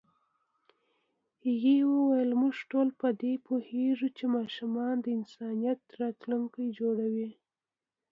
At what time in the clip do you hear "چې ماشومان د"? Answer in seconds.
4.17-5.05